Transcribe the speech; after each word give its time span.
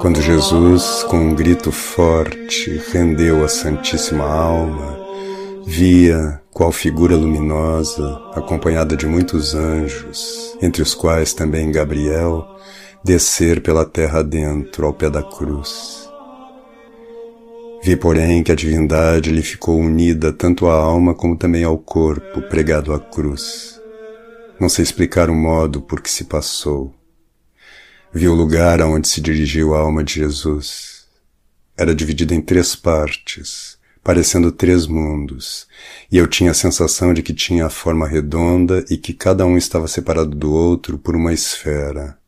Quando 0.00 0.22
Jesus, 0.22 1.02
com 1.02 1.16
um 1.16 1.34
grito 1.34 1.72
forte, 1.72 2.80
rendeu 2.92 3.44
a 3.44 3.48
Santíssima 3.48 4.24
Alma, 4.24 4.96
via, 5.66 6.40
qual 6.52 6.70
figura 6.70 7.16
luminosa, 7.16 8.22
acompanhada 8.32 8.96
de 8.96 9.08
muitos 9.08 9.52
anjos, 9.52 10.56
entre 10.62 10.82
os 10.82 10.94
quais 10.94 11.34
também 11.34 11.72
Gabriel, 11.72 12.46
descer 13.02 13.60
pela 13.60 13.84
terra 13.84 14.22
dentro 14.22 14.86
ao 14.86 14.92
pé 14.92 15.10
da 15.10 15.24
cruz. 15.24 15.99
Vi, 17.82 17.96
porém, 17.96 18.42
que 18.42 18.52
a 18.52 18.54
divindade 18.54 19.30
lhe 19.30 19.42
ficou 19.42 19.80
unida 19.80 20.32
tanto 20.32 20.68
à 20.68 20.74
alma 20.74 21.14
como 21.14 21.34
também 21.34 21.64
ao 21.64 21.78
corpo 21.78 22.42
pregado 22.42 22.92
à 22.92 23.00
cruz. 23.00 23.80
Não 24.60 24.68
sei 24.68 24.82
explicar 24.82 25.30
o 25.30 25.34
modo 25.34 25.80
por 25.80 26.02
que 26.02 26.10
se 26.10 26.24
passou. 26.24 26.94
Vi 28.12 28.28
o 28.28 28.34
lugar 28.34 28.82
aonde 28.82 29.08
se 29.08 29.18
dirigiu 29.18 29.74
a 29.74 29.78
alma 29.78 30.04
de 30.04 30.14
Jesus. 30.16 31.06
Era 31.74 31.94
dividida 31.94 32.34
em 32.34 32.42
três 32.42 32.76
partes, 32.76 33.78
parecendo 34.04 34.52
três 34.52 34.86
mundos, 34.86 35.66
e 36.12 36.18
eu 36.18 36.26
tinha 36.26 36.50
a 36.50 36.54
sensação 36.54 37.14
de 37.14 37.22
que 37.22 37.32
tinha 37.32 37.64
a 37.64 37.70
forma 37.70 38.06
redonda 38.06 38.84
e 38.90 38.98
que 38.98 39.14
cada 39.14 39.46
um 39.46 39.56
estava 39.56 39.88
separado 39.88 40.36
do 40.36 40.52
outro 40.52 40.98
por 40.98 41.16
uma 41.16 41.32
esfera. 41.32 42.19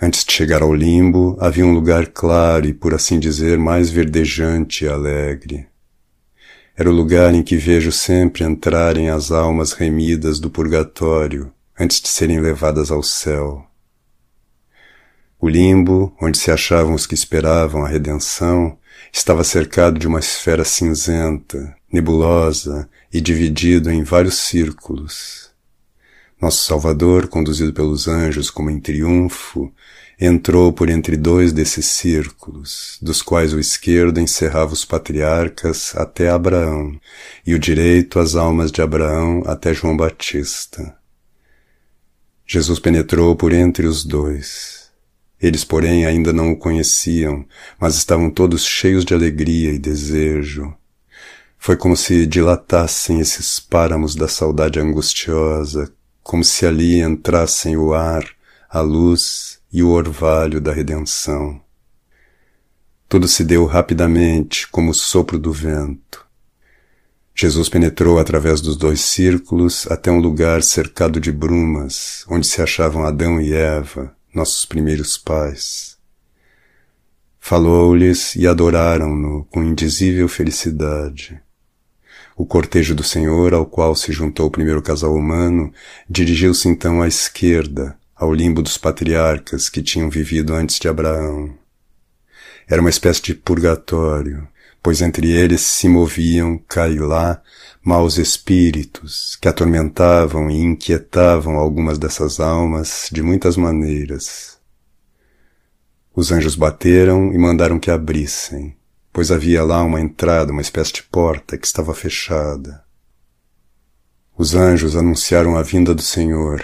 Antes 0.00 0.24
de 0.24 0.32
chegar 0.32 0.60
ao 0.60 0.74
limbo, 0.74 1.38
havia 1.40 1.64
um 1.64 1.72
lugar 1.72 2.08
claro 2.08 2.66
e, 2.66 2.74
por 2.74 2.92
assim 2.92 3.18
dizer, 3.18 3.56
mais 3.56 3.88
verdejante 3.88 4.84
e 4.84 4.88
alegre. 4.88 5.66
Era 6.76 6.90
o 6.90 6.92
lugar 6.92 7.34
em 7.34 7.42
que 7.42 7.56
vejo 7.56 7.90
sempre 7.90 8.44
entrarem 8.44 9.08
as 9.08 9.30
almas 9.30 9.72
remidas 9.72 10.38
do 10.38 10.50
purgatório 10.50 11.50
antes 11.78 11.98
de 12.00 12.08
serem 12.08 12.40
levadas 12.40 12.90
ao 12.90 13.02
céu. 13.02 13.66
O 15.40 15.48
limbo, 15.48 16.14
onde 16.20 16.36
se 16.36 16.50
achavam 16.50 16.94
os 16.94 17.06
que 17.06 17.14
esperavam 17.14 17.82
a 17.82 17.88
redenção, 17.88 18.78
estava 19.10 19.44
cercado 19.44 19.98
de 19.98 20.06
uma 20.06 20.18
esfera 20.18 20.64
cinzenta, 20.64 21.74
nebulosa 21.90 22.88
e 23.10 23.18
dividido 23.18 23.90
em 23.90 24.02
vários 24.02 24.36
círculos. 24.36 25.50
Nosso 26.40 26.64
Salvador, 26.64 27.28
conduzido 27.28 27.72
pelos 27.72 28.06
anjos 28.06 28.50
como 28.50 28.70
em 28.70 28.78
triunfo, 28.78 29.72
entrou 30.20 30.70
por 30.70 30.90
entre 30.90 31.16
dois 31.16 31.50
desses 31.50 31.86
círculos, 31.86 32.98
dos 33.00 33.22
quais 33.22 33.54
o 33.54 33.58
esquerdo 33.58 34.20
encerrava 34.20 34.74
os 34.74 34.84
patriarcas 34.84 35.94
até 35.96 36.28
Abraão, 36.28 36.98
e 37.46 37.54
o 37.54 37.58
direito 37.58 38.18
as 38.18 38.34
almas 38.34 38.70
de 38.70 38.82
Abraão 38.82 39.42
até 39.46 39.72
João 39.72 39.96
Batista. 39.96 40.94
Jesus 42.46 42.78
penetrou 42.78 43.34
por 43.34 43.52
entre 43.52 43.86
os 43.86 44.04
dois. 44.04 44.90
Eles, 45.40 45.64
porém, 45.64 46.04
ainda 46.04 46.34
não 46.34 46.52
o 46.52 46.56
conheciam, 46.56 47.46
mas 47.80 47.96
estavam 47.96 48.30
todos 48.30 48.64
cheios 48.64 49.06
de 49.06 49.14
alegria 49.14 49.72
e 49.72 49.78
desejo. 49.78 50.74
Foi 51.58 51.76
como 51.76 51.96
se 51.96 52.26
dilatassem 52.26 53.20
esses 53.20 53.58
páramos 53.58 54.14
da 54.14 54.28
saudade 54.28 54.78
angustiosa 54.78 55.92
como 56.26 56.42
se 56.42 56.66
ali 56.66 57.00
entrassem 57.00 57.76
o 57.76 57.94
ar, 57.94 58.28
a 58.68 58.80
luz 58.80 59.60
e 59.72 59.80
o 59.80 59.90
orvalho 59.90 60.60
da 60.60 60.72
redenção. 60.72 61.60
Tudo 63.08 63.28
se 63.28 63.44
deu 63.44 63.64
rapidamente, 63.64 64.66
como 64.66 64.90
o 64.90 64.94
sopro 64.94 65.38
do 65.38 65.52
vento. 65.52 66.26
Jesus 67.32 67.68
penetrou 67.68 68.18
através 68.18 68.60
dos 68.60 68.76
dois 68.76 69.02
círculos 69.02 69.86
até 69.88 70.10
um 70.10 70.18
lugar 70.18 70.64
cercado 70.64 71.20
de 71.20 71.30
brumas, 71.30 72.24
onde 72.28 72.44
se 72.44 72.60
achavam 72.60 73.04
Adão 73.04 73.40
e 73.40 73.52
Eva, 73.52 74.12
nossos 74.34 74.64
primeiros 74.64 75.16
pais. 75.16 75.96
Falou-lhes 77.38 78.34
e 78.34 78.48
adoraram-no 78.48 79.44
com 79.44 79.62
indizível 79.62 80.28
felicidade. 80.28 81.40
O 82.38 82.44
cortejo 82.44 82.94
do 82.94 83.02
Senhor, 83.02 83.54
ao 83.54 83.64
qual 83.64 83.96
se 83.96 84.12
juntou 84.12 84.48
o 84.48 84.50
primeiro 84.50 84.82
casal 84.82 85.14
humano, 85.14 85.72
dirigiu-se 86.08 86.68
então 86.68 87.00
à 87.00 87.08
esquerda, 87.08 87.96
ao 88.14 88.30
limbo 88.34 88.60
dos 88.60 88.76
patriarcas 88.76 89.70
que 89.70 89.82
tinham 89.82 90.10
vivido 90.10 90.52
antes 90.52 90.78
de 90.78 90.86
Abraão. 90.86 91.54
Era 92.68 92.82
uma 92.82 92.90
espécie 92.90 93.22
de 93.22 93.34
purgatório, 93.34 94.46
pois 94.82 95.00
entre 95.00 95.32
eles 95.32 95.62
se 95.62 95.88
moviam, 95.88 96.58
cá 96.68 96.86
e 96.90 96.98
lá, 96.98 97.40
maus 97.82 98.18
espíritos 98.18 99.36
que 99.40 99.48
atormentavam 99.48 100.50
e 100.50 100.60
inquietavam 100.60 101.56
algumas 101.56 101.96
dessas 101.96 102.38
almas 102.38 103.08
de 103.10 103.22
muitas 103.22 103.56
maneiras. 103.56 104.58
Os 106.14 106.30
anjos 106.30 106.54
bateram 106.54 107.32
e 107.32 107.38
mandaram 107.38 107.78
que 107.78 107.90
abrissem 107.90 108.75
pois 109.16 109.30
havia 109.30 109.64
lá 109.64 109.82
uma 109.82 109.98
entrada, 109.98 110.52
uma 110.52 110.60
espécie 110.60 110.92
de 110.92 111.02
porta 111.04 111.56
que 111.56 111.66
estava 111.66 111.94
fechada. 111.94 112.84
Os 114.36 114.54
anjos 114.54 114.94
anunciaram 114.94 115.56
a 115.56 115.62
vinda 115.62 115.94
do 115.94 116.02
Senhor. 116.02 116.62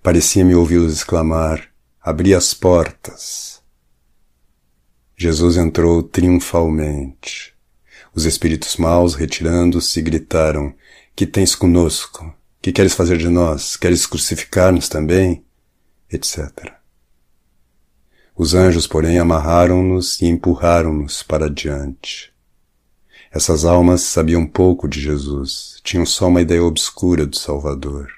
Parecia-me 0.00 0.54
ouvi-los 0.54 0.92
exclamar: 0.92 1.68
Abri 2.00 2.32
as 2.32 2.54
portas. 2.54 3.60
Jesus 5.16 5.56
entrou 5.56 6.00
triunfalmente. 6.00 7.52
Os 8.14 8.24
espíritos 8.24 8.76
maus, 8.76 9.16
retirando-se, 9.16 10.00
gritaram: 10.00 10.72
Que 11.16 11.26
tens 11.26 11.56
conosco? 11.56 12.32
Que 12.62 12.70
queres 12.70 12.94
fazer 12.94 13.18
de 13.18 13.28
nós? 13.28 13.76
Queres 13.76 14.06
crucificar-nos 14.06 14.88
também? 14.88 15.44
Etc. 16.08 16.38
Os 18.36 18.52
anjos, 18.52 18.86
porém, 18.86 19.18
amarraram-nos 19.18 20.20
e 20.20 20.26
empurraram-nos 20.26 21.22
para 21.22 21.48
diante. 21.48 22.32
Essas 23.30 23.64
almas 23.64 24.00
sabiam 24.02 24.44
pouco 24.44 24.88
de 24.88 25.00
Jesus, 25.00 25.80
tinham 25.84 26.04
só 26.04 26.26
uma 26.26 26.40
ideia 26.40 26.62
obscura 26.62 27.24
do 27.26 27.36
Salvador. 27.36 28.08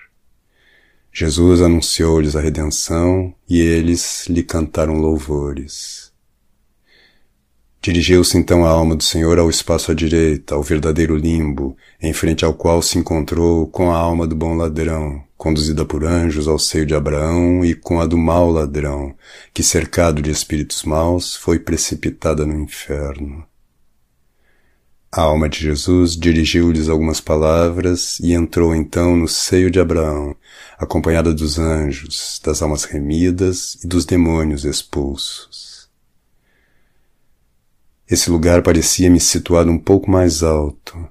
Jesus 1.12 1.60
anunciou-lhes 1.60 2.34
a 2.34 2.40
redenção 2.40 3.34
e 3.48 3.58
eles 3.60 4.26
lhe 4.26 4.42
cantaram 4.42 4.98
louvores. 4.98 6.05
Dirigiu-se 7.86 8.36
então 8.36 8.66
a 8.66 8.68
alma 8.68 8.96
do 8.96 9.04
Senhor 9.04 9.38
ao 9.38 9.48
espaço 9.48 9.92
à 9.92 9.94
direita, 9.94 10.56
ao 10.56 10.62
verdadeiro 10.64 11.14
limbo, 11.14 11.76
em 12.02 12.12
frente 12.12 12.44
ao 12.44 12.52
qual 12.52 12.82
se 12.82 12.98
encontrou 12.98 13.68
com 13.68 13.92
a 13.92 13.96
alma 13.96 14.26
do 14.26 14.34
bom 14.34 14.56
ladrão, 14.56 15.22
conduzida 15.36 15.84
por 15.84 16.04
anjos 16.04 16.48
ao 16.48 16.58
seio 16.58 16.84
de 16.84 16.96
Abraão, 16.96 17.64
e 17.64 17.76
com 17.76 18.00
a 18.00 18.06
do 18.06 18.18
mau 18.18 18.50
ladrão, 18.50 19.14
que 19.54 19.62
cercado 19.62 20.20
de 20.20 20.32
espíritos 20.32 20.82
maus 20.82 21.36
foi 21.36 21.60
precipitada 21.60 22.44
no 22.44 22.58
inferno. 22.58 23.46
A 25.12 25.20
alma 25.20 25.48
de 25.48 25.60
Jesus 25.60 26.16
dirigiu-lhes 26.16 26.88
algumas 26.88 27.20
palavras 27.20 28.18
e 28.18 28.32
entrou 28.32 28.74
então 28.74 29.16
no 29.16 29.28
seio 29.28 29.70
de 29.70 29.78
Abraão, 29.78 30.34
acompanhada 30.76 31.32
dos 31.32 31.56
anjos, 31.56 32.40
das 32.44 32.62
almas 32.62 32.82
remidas 32.82 33.78
e 33.84 33.86
dos 33.86 34.04
demônios 34.04 34.64
expulsos. 34.64 35.75
Esse 38.08 38.30
lugar 38.30 38.62
parecia-me 38.62 39.18
situado 39.18 39.70
um 39.70 39.78
pouco 39.78 40.08
mais 40.08 40.44
alto. 40.44 41.08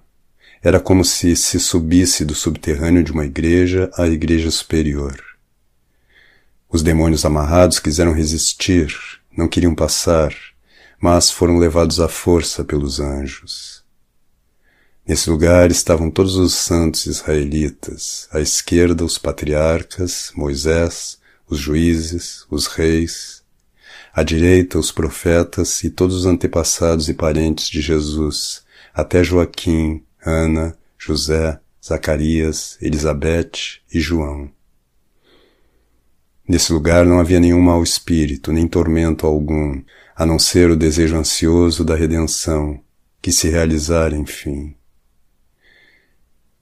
Era 0.64 0.80
como 0.80 1.04
se 1.04 1.36
se 1.36 1.60
subisse 1.60 2.24
do 2.24 2.34
subterrâneo 2.34 3.04
de 3.04 3.12
uma 3.12 3.26
igreja 3.26 3.92
à 3.98 4.08
igreja 4.08 4.50
superior. 4.50 5.22
Os 6.70 6.82
demônios 6.82 7.26
amarrados 7.26 7.80
quiseram 7.80 8.14
resistir, 8.14 8.96
não 9.36 9.48
queriam 9.48 9.76
passar, 9.76 10.34
mas 11.00 11.30
foram 11.30 11.58
levados 11.58 12.00
à 12.00 12.08
força 12.08 12.64
pelos 12.64 13.00
anjos. 13.00 13.84
Nesse 15.06 15.30
lugar 15.30 15.70
estavam 15.70 16.10
todos 16.10 16.36
os 16.36 16.54
santos 16.54 17.06
israelitas, 17.06 18.28
à 18.32 18.40
esquerda 18.40 19.06
os 19.06 19.18
patriarcas, 19.18 20.32
Moisés, 20.34 21.20
os 21.48 21.60
juízes, 21.60 22.46
os 22.50 22.66
reis, 22.68 23.44
à 24.16 24.24
direita, 24.24 24.80
os 24.80 24.94
profetas 24.94 25.84
e 25.84 25.90
todos 25.90 26.16
os 26.16 26.26
antepassados 26.26 27.10
e 27.10 27.14
parentes 27.14 27.68
de 27.70 27.82
Jesus, 27.82 28.64
até 28.94 29.22
Joaquim, 29.22 30.02
Ana, 30.26 30.74
José, 30.98 31.60
Zacarias, 31.86 32.78
Elizabeth 32.82 33.82
e 33.94 34.00
João. 34.00 34.50
Nesse 36.48 36.72
lugar 36.72 37.06
não 37.06 37.20
havia 37.20 37.42
nenhum 37.42 37.60
mau 37.60 37.84
espírito, 37.84 38.54
nem 38.54 38.70
tormento 38.70 39.28
algum, 39.28 39.84
a 40.16 40.26
não 40.26 40.40
ser 40.40 40.70
o 40.70 40.78
desejo 40.78 41.18
ansioso 41.18 41.84
da 41.84 41.94
redenção, 41.94 42.80
que 43.22 43.34
se 43.34 43.50
realizara, 43.50 44.16
enfim. 44.16 44.74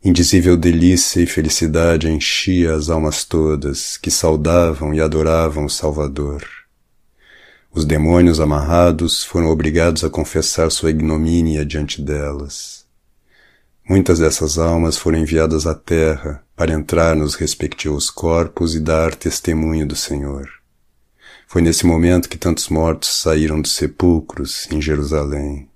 Indizível 0.04 0.58
delícia 0.58 1.22
e 1.22 1.28
felicidade 1.28 2.10
enchia 2.10 2.74
as 2.74 2.90
almas 2.90 3.24
todas, 3.24 3.96
que 3.96 4.10
saudavam 4.10 4.92
e 4.92 5.00
adoravam 5.00 5.66
o 5.66 5.70
Salvador. 5.70 6.63
Os 7.76 7.86
demônios 7.86 8.40
amarrados 8.40 9.24
foram 9.24 9.48
obrigados 9.48 10.04
a 10.04 10.10
confessar 10.10 10.70
sua 10.70 10.92
ignomínia 10.92 11.66
diante 11.66 12.04
delas. 12.04 12.86
Muitas 13.90 14.20
dessas 14.20 14.60
almas 14.60 14.96
foram 14.96 15.18
enviadas 15.18 15.66
à 15.66 15.74
terra 15.74 16.44
para 16.56 16.72
entrar 16.72 17.16
nos 17.16 17.34
respectivos 17.34 18.12
corpos 18.12 18.76
e 18.76 18.80
dar 18.80 19.16
testemunho 19.16 19.88
do 19.88 19.96
Senhor. 19.96 20.48
Foi 21.48 21.64
nesse 21.64 21.84
momento 21.84 22.30
que 22.30 22.38
tantos 22.38 22.70
mortos 22.70 23.10
saíram 23.10 23.60
dos 23.60 23.72
sepulcros 23.72 24.72
em 24.72 24.80
Jerusalém. 24.80 25.68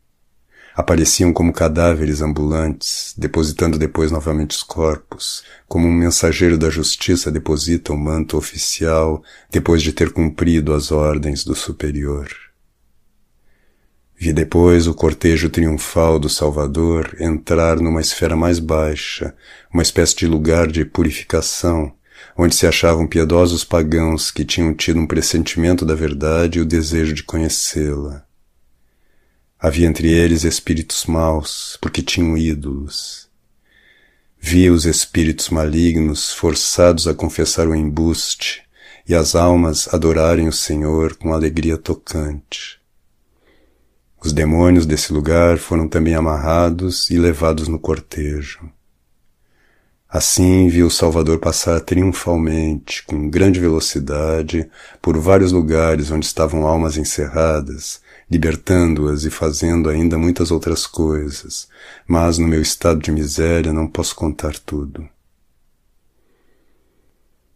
Apareciam 0.77 1.33
como 1.33 1.51
cadáveres 1.51 2.21
ambulantes, 2.21 3.15
depositando 3.17 3.79
depois 3.79 4.11
novamente 4.11 4.51
os 4.51 4.61
corpos, 4.61 5.43
como 5.67 5.87
um 5.87 5.91
mensageiro 5.91 6.55
da 6.55 6.69
justiça 6.69 7.31
deposita 7.31 7.91
o 7.91 7.97
manto 7.97 8.37
oficial 8.37 9.23
depois 9.49 9.81
de 9.81 9.91
ter 9.91 10.11
cumprido 10.11 10.75
as 10.75 10.91
ordens 10.91 11.43
do 11.43 11.55
superior. 11.55 12.29
Vi 14.15 14.31
depois 14.31 14.85
o 14.85 14.93
cortejo 14.93 15.49
triunfal 15.49 16.19
do 16.19 16.29
Salvador 16.29 17.17
entrar 17.19 17.79
numa 17.79 17.99
esfera 17.99 18.35
mais 18.35 18.59
baixa, 18.59 19.33
uma 19.73 19.81
espécie 19.81 20.15
de 20.15 20.27
lugar 20.27 20.67
de 20.67 20.85
purificação, 20.85 21.91
onde 22.37 22.53
se 22.53 22.67
achavam 22.67 23.07
piedosos 23.07 23.63
pagãos 23.63 24.29
que 24.29 24.45
tinham 24.45 24.75
tido 24.75 24.99
um 24.99 25.07
pressentimento 25.07 25.83
da 25.83 25.95
verdade 25.95 26.59
e 26.59 26.61
o 26.61 26.65
desejo 26.65 27.15
de 27.15 27.23
conhecê-la. 27.23 28.26
Havia 29.59 29.87
entre 29.87 30.07
eles 30.07 30.43
espíritos 30.43 31.05
maus, 31.05 31.79
porque 31.81 32.03
tinham 32.03 32.37
ídolos. 32.37 33.27
Vi 34.39 34.69
os 34.69 34.85
espíritos 34.85 35.49
malignos 35.49 36.31
forçados 36.31 37.07
a 37.07 37.13
confessar 37.13 37.67
o 37.67 37.73
embuste 37.73 38.61
e 39.07 39.15
as 39.15 39.35
almas 39.35 39.91
adorarem 39.91 40.47
o 40.47 40.53
Senhor 40.53 41.15
com 41.15 41.33
alegria 41.33 41.75
tocante. 41.75 42.79
Os 44.23 44.31
demônios 44.31 44.85
desse 44.85 45.11
lugar 45.11 45.57
foram 45.57 45.87
também 45.87 46.13
amarrados 46.13 47.09
e 47.09 47.17
levados 47.17 47.67
no 47.67 47.79
cortejo. 47.79 48.69
Assim 50.07 50.69
viu 50.69 50.87
o 50.87 50.91
Salvador 50.91 51.39
passar 51.39 51.79
triunfalmente, 51.81 53.03
com 53.03 53.29
grande 53.29 53.59
velocidade, 53.59 54.69
por 55.01 55.17
vários 55.17 55.51
lugares 55.51 56.11
onde 56.11 56.25
estavam 56.25 56.65
almas 56.65 56.95
encerradas, 56.95 58.01
libertando-as 58.29 59.23
e 59.23 59.29
fazendo 59.29 59.89
ainda 59.89 60.17
muitas 60.17 60.51
outras 60.51 60.85
coisas, 60.85 61.67
mas 62.07 62.37
no 62.37 62.47
meu 62.47 62.61
estado 62.61 62.99
de 62.99 63.11
miséria 63.11 63.71
não 63.71 63.87
posso 63.87 64.15
contar 64.15 64.57
tudo. 64.59 65.07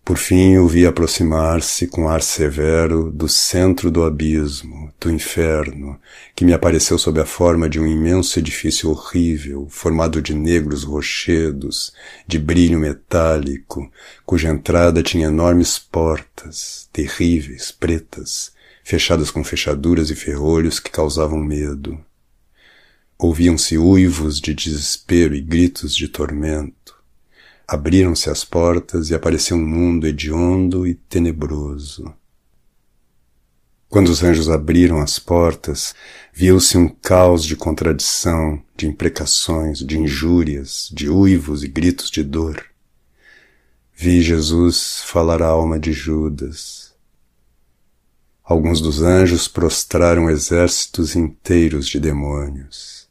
Por 0.04 0.18
fim 0.18 0.58
o 0.58 0.68
vi 0.68 0.86
aproximar-se 0.86 1.88
com 1.88 2.10
ar 2.10 2.24
severo 2.24 3.12
do 3.12 3.30
centro 3.30 3.92
do 3.92 4.04
abismo, 4.04 4.92
do 5.00 5.12
inferno, 5.12 6.00
que 6.36 6.44
me 6.44 6.54
apareceu 6.54 6.98
sob 6.98 7.22
a 7.22 7.26
forma 7.26 7.70
de 7.70 7.80
um 7.80 7.86
imenso 7.86 8.40
edifício 8.40 8.90
horrível, 8.90 9.68
formado 9.70 10.20
de 10.20 10.34
negros 10.34 10.84
rochedos, 10.84 11.94
de 12.28 12.40
brilho 12.40 12.80
metálico, 12.80 13.92
cuja 14.26 14.50
entrada 14.50 15.04
tinha 15.04 15.28
enormes 15.28 15.78
portas, 15.78 16.90
terríveis, 16.92 17.72
pretas, 17.72 18.52
fechadas 18.92 19.32
com 19.32 19.42
fechaduras 19.42 20.10
e 20.10 20.16
ferrolhos 20.16 20.78
que 20.78 20.92
causavam 20.92 21.40
medo. 21.40 21.98
Ouviam-se 23.18 23.78
uivos 23.78 24.42
de 24.42 24.54
desespero 24.54 25.34
e 25.34 25.40
gritos 25.40 25.96
de 25.96 26.10
tormento. 26.10 26.94
Abriram-se 27.66 28.30
as 28.30 28.44
portas 28.44 29.10
e 29.10 29.16
apareceu 29.16 29.56
um 29.56 29.66
mundo 29.66 30.06
hediondo 30.06 30.86
e 30.86 30.94
tenebroso. 30.94 32.14
Quando 33.88 34.10
os 34.10 34.22
anjos 34.24 34.50
abriram 34.50 35.00
as 35.00 35.18
portas, 35.18 35.96
viu-se 36.34 36.78
um 36.78 36.90
caos 36.90 37.46
de 37.46 37.56
contradição, 37.56 38.62
de 38.76 38.88
imprecações, 38.88 39.80
de 39.80 39.98
injúrias, 39.98 40.90
de 40.92 41.10
uivos 41.10 41.64
e 41.64 41.70
gritos 41.70 42.12
de 42.12 42.24
dor. 42.24 42.62
Vi 43.96 44.22
Jesus 44.22 45.02
falar 45.06 45.42
à 45.42 45.48
alma 45.48 45.80
de 45.80 45.94
Judas. 45.94 46.81
Alguns 48.52 48.82
dos 48.82 49.02
anjos 49.02 49.48
prostraram 49.48 50.30
exércitos 50.30 51.16
inteiros 51.16 51.88
de 51.88 52.02
demônios. 52.02 53.08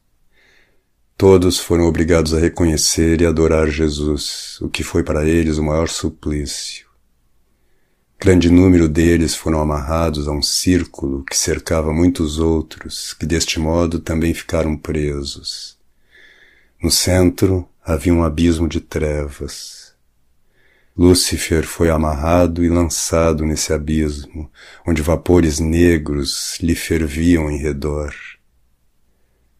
Todos 1.17 1.59
foram 1.59 1.85
obrigados 1.87 2.35
a 2.35 2.39
reconhecer 2.39 3.23
e 3.23 3.27
adorar 3.27 3.71
Jesus, 3.71 4.59
o 4.61 4.69
que 4.69 4.83
foi 4.83 5.03
para 5.03 5.27
eles 5.27 5.57
o 5.57 5.63
maior 5.63 5.89
suplício. 5.89 6.87
Grande 8.21 8.51
número 8.51 8.87
deles 8.87 9.35
foram 9.35 9.63
amarrados 9.63 10.29
a 10.29 10.31
um 10.31 10.43
círculo 10.43 11.25
que 11.25 11.39
cercava 11.39 11.91
muitos 11.91 12.39
outros, 12.39 13.15
que 13.15 13.25
deste 13.25 13.59
modo 13.59 13.99
também 13.99 14.35
ficaram 14.35 14.77
presos. 14.77 15.79
No 16.83 16.91
centro 16.91 17.67
havia 17.83 18.13
um 18.13 18.23
abismo 18.23 18.69
de 18.69 18.79
trevas. 18.79 19.80
Lúcifer 21.01 21.67
foi 21.67 21.89
amarrado 21.89 22.63
e 22.63 22.69
lançado 22.69 23.47
nesse 23.47 23.73
abismo, 23.73 24.53
onde 24.87 25.01
vapores 25.01 25.59
negros 25.59 26.59
lhe 26.61 26.75
ferviam 26.75 27.51
em 27.51 27.57
redor. 27.57 28.15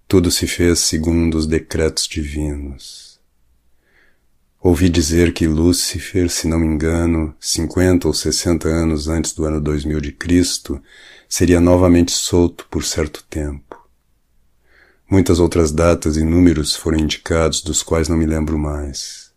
Tudo 0.07 0.31
se 0.31 0.47
fez 0.47 0.81
segundo 0.81 1.39
os 1.39 1.47
decretos 1.47 2.07
divinos. 2.07 3.19
Ouvi 4.61 4.91
dizer 4.91 5.33
que 5.33 5.47
Lúcifer, 5.47 6.29
se 6.29 6.47
não 6.47 6.59
me 6.59 6.67
engano, 6.67 7.35
cinquenta 7.41 8.07
ou 8.07 8.13
sessenta 8.13 8.69
anos 8.69 9.09
antes 9.09 9.33
do 9.33 9.47
ano 9.47 9.63
2000 9.63 9.99
de 9.99 10.13
Cristo, 10.13 10.79
seria 11.27 11.59
novamente 11.59 12.13
solto 12.13 12.67
por 12.71 12.85
certo 12.85 13.25
tempo. 13.31 13.81
Muitas 15.11 15.41
outras 15.41 15.73
datas 15.73 16.19
e 16.19 16.23
números 16.23 16.77
foram 16.77 16.99
indicados, 16.99 17.63
dos 17.63 17.83
quais 17.83 18.11
não 18.11 18.17
me 18.19 18.27
lembro 18.27 18.59
mais. 18.59 19.30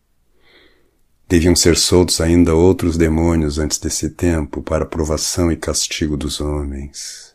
Deviam 1.33 1.55
ser 1.55 1.75
soltos 1.75 2.21
ainda 2.21 2.53
outros 2.53 2.95
demônios 2.95 3.57
antes 3.57 3.79
desse 3.79 4.07
tempo 4.11 4.61
para 4.61 4.85
provação 4.85 5.51
e 5.51 5.57
castigo 5.57 6.15
dos 6.15 6.39
homens. 6.39 7.33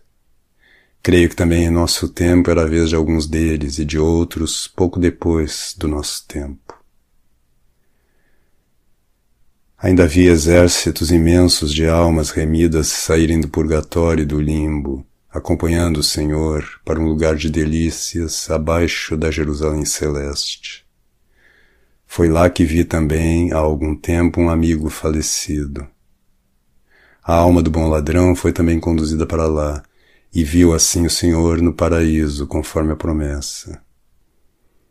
Creio 1.03 1.29
que 1.29 1.35
também 1.35 1.65
em 1.65 1.71
nosso 1.71 2.09
tempo 2.09 2.49
era 2.49 2.63
a 2.63 2.65
vez 2.65 2.91
de 2.91 2.95
alguns 2.95 3.27
deles 3.27 3.81
e 3.81 3.85
de 3.85 3.99
outros 3.99 4.69
pouco 4.69 5.01
depois 5.01 5.75
do 5.77 5.89
nosso 5.89 6.25
tempo. 6.29 6.81
Ainda 9.77 10.05
havia 10.05 10.31
exércitos 10.31 11.11
imensos 11.11 11.75
de 11.75 11.89
almas 11.89 12.31
remidas 12.31 12.87
saírem 12.87 13.41
do 13.41 13.49
purgatório 13.49 14.23
e 14.23 14.27
do 14.27 14.41
limbo, 14.41 15.05
acompanhando 15.29 15.97
o 15.97 16.05
Senhor 16.05 16.65
para 16.85 17.01
um 17.01 17.09
lugar 17.09 17.35
de 17.35 17.51
delícias 17.51 18.49
abaixo 18.49 19.17
da 19.17 19.29
Jerusalém 19.29 19.85
celeste. 19.85 20.88
Foi 22.11 22.27
lá 22.27 22.49
que 22.49 22.65
vi 22.65 22.85
também 22.85 23.53
há 23.53 23.59
algum 23.59 23.95
tempo 23.95 24.41
um 24.41 24.49
amigo 24.49 24.89
falecido. 24.89 25.87
A 27.23 27.35
alma 27.35 27.63
do 27.63 27.71
bom 27.71 27.87
ladrão 27.87 28.35
foi 28.35 28.51
também 28.51 28.81
conduzida 28.81 29.27
para 29.27 29.47
lá, 29.47 29.83
e 30.35 30.43
viu 30.43 30.73
assim 30.73 31.05
o 31.07 31.11
Senhor 31.11 31.61
no 31.61 31.73
paraíso, 31.73 32.47
conforme 32.47 32.93
a 32.93 32.97
promessa. 32.97 33.81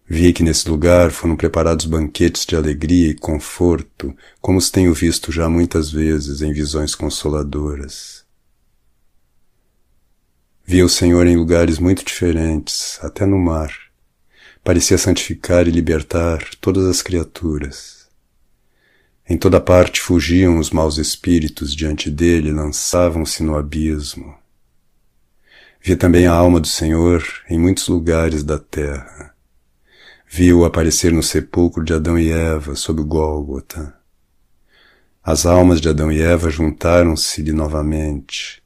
Vi 0.06 0.32
que 0.32 0.44
nesse 0.44 0.70
lugar 0.70 1.12
foram 1.12 1.36
preparados 1.36 1.86
banquetes 1.86 2.46
de 2.46 2.56
alegria 2.56 3.10
e 3.10 3.16
conforto, 3.16 4.16
como 4.40 4.60
os 4.60 4.70
tenho 4.70 4.94
visto 4.94 5.32
já 5.32 5.50
muitas 5.50 5.92
vezes 5.92 6.42
em 6.42 6.54
visões 6.54 6.94
consoladoras. 6.94 8.24
Vi 10.64 10.84
o 10.84 10.88
Senhor 10.88 11.26
em 11.26 11.36
lugares 11.36 11.80
muito 11.80 12.06
diferentes, 12.06 13.00
até 13.02 13.26
no 13.26 13.40
mar. 13.40 13.87
Parecia 14.64 14.98
santificar 14.98 15.68
e 15.68 15.72
libertar 15.72 16.44
todas 16.60 16.86
as 16.86 17.02
criaturas. 17.02 18.08
Em 19.30 19.38
toda 19.38 19.60
parte 19.60 20.00
fugiam 20.00 20.58
os 20.58 20.70
maus 20.72 20.98
espíritos 20.98 21.76
diante 21.76 22.10
dele 22.10 22.52
lançavam-se 22.52 23.44
no 23.44 23.58
abismo. 23.58 24.36
Vi 25.82 25.96
também 25.96 26.28
a 26.28 26.34
alma 26.34 26.60
do 26.60 26.68
Senhor 26.68 27.24
em 27.50 27.60
muitos 27.60 27.88
lugares 27.88 28.44
da 28.44 28.58
terra. 28.58 29.34
Vi-o 30.30 30.66
aparecer 30.66 31.12
no 31.12 31.24
sepulcro 31.24 31.84
de 31.84 31.94
Adão 31.94 32.18
e 32.18 32.32
Eva 32.32 32.76
sob 32.76 33.02
o 33.02 33.06
Gólgota. 33.06 33.96
As 35.24 35.46
almas 35.46 35.82
de 35.82 35.90
Adão 35.90 36.12
e 36.12 36.22
Eva 36.22 36.50
juntaram-se-lhe 36.50 37.52
novamente. 37.52 38.64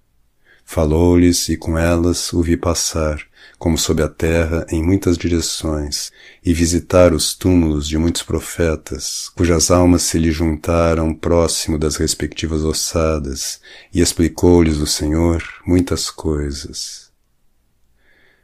Falou-lhes 0.64 1.50
e 1.50 1.58
com 1.58 1.78
elas 1.78 2.32
o 2.34 2.42
vi 2.42 2.56
passar, 2.56 3.20
como 3.58 3.78
sob 3.78 4.02
a 4.02 4.08
terra, 4.08 4.66
em 4.70 4.84
muitas 4.84 5.18
direções, 5.18 6.12
e 6.44 6.54
visitar 6.54 7.14
os 7.14 7.36
túmulos 7.36 7.88
de 7.88 7.98
muitos 7.98 8.24
profetas, 8.24 9.30
cujas 9.36 9.70
almas 9.70 10.02
se 10.04 10.18
lhe 10.18 10.32
juntaram 10.32 11.14
próximo 11.14 11.78
das 11.78 11.96
respectivas 11.96 12.64
ossadas, 12.64 13.62
e 13.94 14.02
explicou-lhes 14.02 14.78
o 14.78 14.88
Senhor 14.88 15.44
muitas 15.66 16.10
coisas. 16.10 17.12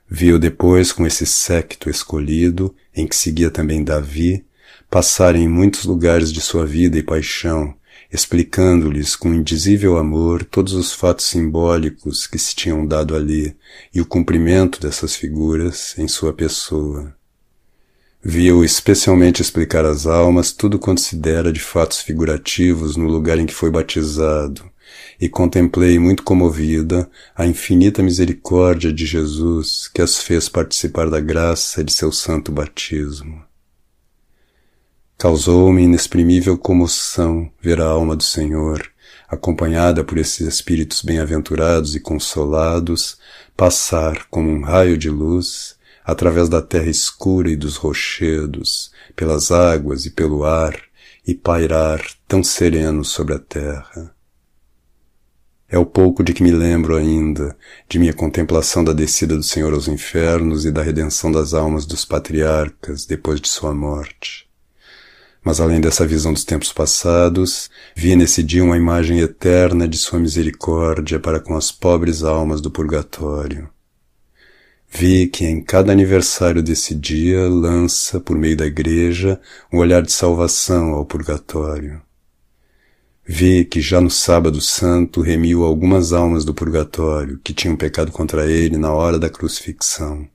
Viu 0.10 0.40
depois 0.40 0.92
com 0.92 1.06
esse 1.06 1.26
séquito 1.26 1.90
escolhido, 1.90 2.74
em 2.96 3.08
que 3.08 3.16
seguia 3.16 3.50
também 3.50 3.84
Davi, 3.84 4.46
passar 4.90 5.36
em 5.36 5.48
muitos 5.48 5.84
lugares 5.84 6.32
de 6.32 6.40
sua 6.40 6.66
vida 6.66 6.98
e 6.98 7.04
paixão, 7.04 7.76
explicando-lhes 8.12 9.16
com 9.16 9.34
indizível 9.34 9.98
amor 9.98 10.44
todos 10.44 10.74
os 10.74 10.94
fatos 10.94 11.26
simbólicos 11.26 12.26
que 12.28 12.40
se 12.40 12.56
tinham 12.56 12.86
dado 12.86 13.16
ali 13.16 13.56
e 13.94 14.00
o 14.00 14.06
cumprimento 14.06 14.80
dessas 14.80 15.16
figuras 15.16 15.96
em 15.98 16.08
sua 16.08 16.34
pessoa. 16.34 17.16
Via-o 18.24 18.64
especialmente 18.64 19.42
explicar 19.42 19.86
às 19.86 20.06
almas 20.06 20.52
tudo 20.52 20.80
quanto 20.80 21.02
se 21.02 21.16
dera 21.16 21.52
de 21.54 21.60
fatos 21.60 22.02
figurativos 22.02 22.98
no 22.98 23.08
lugar 23.08 23.38
em 23.38 23.46
que 23.46 23.54
foi 23.54 23.70
batizado, 23.70 24.70
e 25.20 25.30
contemplei 25.30 26.00
muito 26.00 26.24
comovida 26.24 27.10
a 27.36 27.46
infinita 27.46 28.04
misericórdia 28.04 28.92
de 28.92 29.06
Jesus 29.06 29.90
que 29.94 30.02
as 30.02 30.20
fez 30.20 30.50
participar 30.50 31.10
da 31.10 31.20
graça 31.20 31.84
de 31.84 31.92
seu 31.92 32.12
santo 32.12 32.52
batismo. 32.52 33.47
Causou-me 35.18 35.82
inexprimível 35.82 36.56
comoção 36.60 37.52
ver 37.60 37.82
a 37.82 37.86
alma 37.86 38.16
do 38.16 38.22
Senhor, 38.22 38.88
acompanhada 39.28 40.04
por 40.04 40.20
esses 40.20 40.48
espíritos 40.48 41.02
bem-aventurados 41.02 41.96
e 41.96 42.00
consolados, 42.00 43.18
passar 43.56 44.28
como 44.30 44.48
um 44.48 44.62
raio 44.62 44.96
de 44.96 45.10
luz 45.10 45.76
através 46.06 46.48
da 46.48 46.62
terra 46.62 46.92
escura 46.92 47.50
e 47.50 47.56
dos 47.56 47.78
rochedos, 47.78 48.92
pelas 49.16 49.50
águas 49.50 50.06
e 50.06 50.12
pelo 50.12 50.46
ar, 50.46 50.80
e 51.26 51.34
pairar 51.34 52.00
tão 52.28 52.44
sereno 52.44 53.04
sobre 53.04 53.34
a 53.34 53.40
terra. 53.40 54.16
É 55.68 55.80
o 55.80 55.86
pouco 55.86 56.24
de 56.24 56.32
que 56.32 56.44
me 56.44 56.52
lembro 56.52 56.96
ainda, 56.96 57.58
de 57.90 57.98
minha 57.98 58.14
contemplação 58.14 58.84
da 58.84 58.94
descida 58.94 59.36
do 59.36 59.42
Senhor 59.42 59.74
aos 59.74 59.88
infernos 59.88 60.64
e 60.64 60.72
da 60.72 60.84
redenção 60.84 61.32
das 61.32 61.56
almas 61.56 61.88
dos 61.88 62.06
patriarcas 62.06 63.04
depois 63.04 63.42
de 63.42 63.50
sua 63.50 63.74
morte. 63.74 64.47
Mas 65.48 65.62
além 65.62 65.80
dessa 65.80 66.06
visão 66.06 66.34
dos 66.34 66.44
tempos 66.44 66.74
passados, 66.74 67.70
vi 67.96 68.18
nesse 68.18 68.44
dia 68.44 68.62
uma 68.62 68.76
imagem 68.76 69.22
eterna 69.22 69.88
de 69.88 69.98
sua 69.98 70.20
misericórdia 70.20 71.22
para 71.22 71.40
com 71.40 71.56
as 71.56 71.72
pobres 71.72 72.22
almas 72.22 72.60
do 72.60 72.70
purgatório 72.70 73.70
Vi 74.90 75.28
que 75.28 75.46
em 75.46 75.64
cada 75.64 75.90
aniversário 75.90 76.62
desse 76.62 76.94
dia 76.94 77.48
lança, 77.48 78.20
por 78.20 78.38
meio 78.38 78.58
da 78.58 78.66
igreja, 78.66 79.40
um 79.72 79.78
olhar 79.78 80.02
de 80.02 80.12
salvação 80.12 80.90
ao 80.90 81.06
purgatório. 81.06 82.02
Vi 83.26 83.64
que 83.64 83.80
já 83.80 84.02
no 84.02 84.10
sábado 84.10 84.60
santo 84.60 85.22
remiu 85.22 85.64
algumas 85.64 86.12
almas 86.12 86.44
do 86.44 86.54
purgatório 86.54 87.40
que 87.42 87.54
tinham 87.54 87.78
pecado 87.78 88.12
contra 88.12 88.52
ele 88.52 88.76
na 88.76 88.92
hora 88.92 89.18
da 89.18 89.30
crucifixão. 89.30 90.28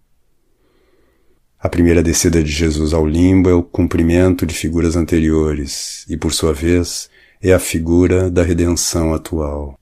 A 1.63 1.69
primeira 1.69 2.03
descida 2.03 2.43
de 2.43 2.51
Jesus 2.51 2.93
ao 2.93 3.07
limbo 3.07 3.49
é 3.49 3.55
o 3.55 3.63
cumprimento 3.63 4.45
de 4.45 4.53
figuras 4.53 4.97
anteriores 4.97 6.05
e, 6.09 6.17
por 6.17 6.35
sua 6.35 6.53
vez, 6.53 7.09
é 7.41 7.53
a 7.53 7.59
figura 7.61 8.29
da 8.29 8.43
redenção 8.43 9.15
atual. 9.15 9.79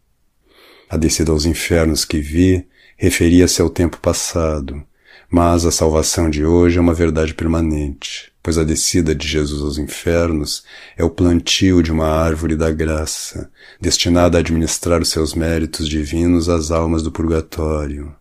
A 0.91 0.99
descida 0.99 1.33
aos 1.33 1.47
infernos 1.47 2.05
que 2.05 2.21
vi 2.21 2.67
referia-se 2.99 3.63
ao 3.63 3.71
tempo 3.71 3.99
passado, 3.99 4.85
mas 5.31 5.65
a 5.65 5.73
salvação 5.73 6.29
de 6.29 6.45
hoje 6.45 6.77
é 6.77 6.81
uma 6.83 6.93
verdade 6.93 7.33
permanente, 7.33 8.31
pois 8.43 8.59
a 8.59 8.65
descida 8.65 9.15
de 9.15 9.27
Jesus 9.27 9.63
aos 9.63 9.79
infernos 9.79 10.63
é 10.99 11.03
o 11.03 11.09
plantio 11.09 11.83
de 11.83 11.91
uma 11.91 12.09
árvore 12.09 12.57
da 12.57 12.71
graça, 12.71 13.51
destinada 13.81 14.37
a 14.37 14.41
administrar 14.41 15.01
os 15.01 15.09
seus 15.09 15.33
méritos 15.33 15.89
divinos 15.89 16.47
às 16.51 16.71
almas 16.71 17.03
do 17.03 17.11
purgatório. 17.11 18.20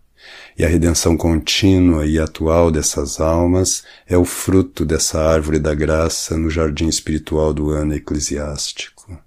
E 0.57 0.65
a 0.65 0.67
redenção 0.67 1.15
contínua 1.15 2.05
e 2.05 2.19
atual 2.19 2.69
dessas 2.71 3.19
almas 3.19 3.83
é 4.07 4.17
o 4.17 4.25
fruto 4.25 4.85
dessa 4.85 5.19
árvore 5.19 5.59
da 5.59 5.73
graça 5.73 6.37
no 6.37 6.49
jardim 6.49 6.87
espiritual 6.87 7.53
do 7.53 7.69
ano 7.71 7.93
eclesiástico. 7.93 9.17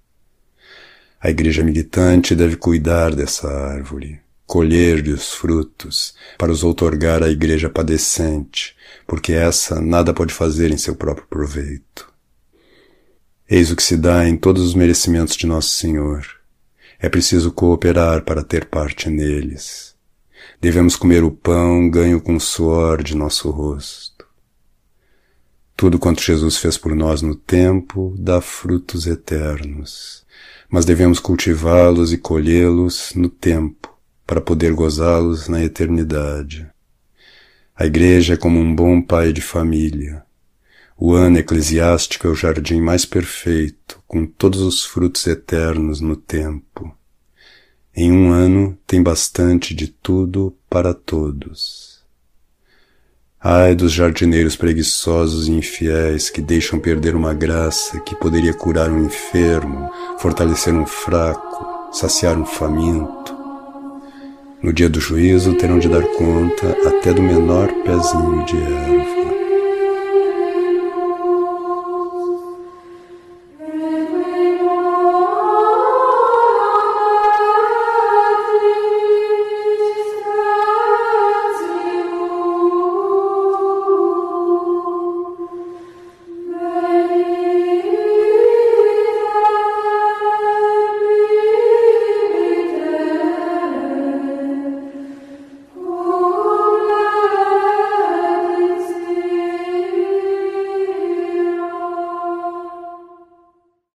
A 1.20 1.30
igreja 1.30 1.62
militante 1.62 2.34
deve 2.34 2.56
cuidar 2.56 3.14
dessa 3.14 3.48
árvore, 3.48 4.20
colher-lhe 4.44 5.12
os 5.12 5.32
frutos, 5.32 6.14
para 6.36 6.50
os 6.50 6.64
outorgar 6.64 7.22
à 7.22 7.28
igreja 7.28 7.70
padecente, 7.70 8.76
porque 9.06 9.32
essa 9.32 9.80
nada 9.80 10.12
pode 10.12 10.34
fazer 10.34 10.70
em 10.72 10.76
seu 10.76 10.96
próprio 10.96 11.26
proveito. 11.28 12.12
Eis 13.48 13.70
o 13.70 13.76
que 13.76 13.82
se 13.82 13.96
dá 13.96 14.28
em 14.28 14.36
todos 14.36 14.62
os 14.62 14.74
merecimentos 14.74 15.36
de 15.36 15.46
Nosso 15.46 15.68
Senhor. 15.68 16.26
É 16.98 17.08
preciso 17.08 17.52
cooperar 17.52 18.22
para 18.22 18.42
ter 18.42 18.66
parte 18.66 19.08
neles. 19.08 19.91
Devemos 20.62 20.94
comer 20.94 21.24
o 21.24 21.30
pão 21.32 21.90
ganho 21.90 22.20
com 22.20 22.36
o 22.36 22.40
suor 22.40 23.02
de 23.02 23.16
nosso 23.16 23.50
rosto. 23.50 24.24
Tudo 25.76 25.98
quanto 25.98 26.22
Jesus 26.22 26.56
fez 26.56 26.78
por 26.78 26.94
nós 26.94 27.20
no 27.20 27.34
tempo 27.34 28.14
dá 28.16 28.40
frutos 28.40 29.08
eternos, 29.08 30.24
mas 30.70 30.84
devemos 30.84 31.18
cultivá-los 31.18 32.12
e 32.12 32.16
colhê-los 32.16 33.12
no 33.16 33.28
tempo, 33.28 33.92
para 34.24 34.40
poder 34.40 34.72
gozá-los 34.72 35.48
na 35.48 35.64
eternidade. 35.64 36.70
A 37.74 37.84
igreja 37.84 38.34
é 38.34 38.36
como 38.36 38.60
um 38.60 38.72
bom 38.72 39.02
pai 39.02 39.32
de 39.32 39.40
família. 39.40 40.22
O 40.96 41.12
ano 41.12 41.38
eclesiástico 41.38 42.28
é 42.28 42.30
o 42.30 42.36
jardim 42.36 42.80
mais 42.80 43.04
perfeito, 43.04 44.00
com 44.06 44.24
todos 44.24 44.60
os 44.60 44.84
frutos 44.84 45.26
eternos 45.26 46.00
no 46.00 46.14
tempo. 46.14 46.96
Em 47.94 48.10
um 48.10 48.30
ano 48.30 48.78
tem 48.86 49.02
bastante 49.02 49.74
de 49.74 49.88
tudo 49.88 50.56
para 50.68 50.94
todos. 50.94 52.00
Ai 53.38 53.74
dos 53.74 53.92
jardineiros 53.92 54.56
preguiçosos 54.56 55.48
e 55.48 55.52
infiéis 55.52 56.30
que 56.30 56.40
deixam 56.40 56.78
perder 56.78 57.14
uma 57.14 57.34
graça 57.34 58.00
que 58.00 58.14
poderia 58.14 58.54
curar 58.54 58.90
um 58.90 59.04
enfermo, 59.04 59.90
fortalecer 60.18 60.72
um 60.72 60.86
fraco, 60.86 61.92
saciar 61.92 62.38
um 62.38 62.46
faminto, 62.46 63.42
no 64.62 64.72
dia 64.72 64.88
do 64.88 65.00
juízo 65.00 65.54
terão 65.56 65.80
de 65.80 65.88
dar 65.88 66.06
conta 66.16 66.70
até 66.88 67.12
do 67.12 67.20
menor 67.20 67.66
pezinho 67.82 68.44
de 68.46 68.56
erva. 68.56 69.31